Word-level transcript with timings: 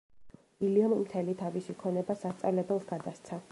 ილიამ 0.67 0.95
მთელი 1.01 1.35
თავისი 1.43 1.77
ქონება 1.83 2.15
სასწავლებელს 2.25 2.91
გადასცა. 2.95 3.43